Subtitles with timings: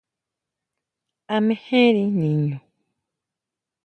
[1.35, 2.57] ¿A mejeri niñu?